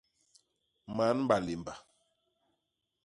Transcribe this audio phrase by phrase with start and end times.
[0.97, 1.75] Man balémba.